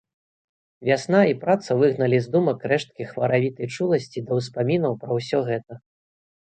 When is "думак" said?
2.37-2.65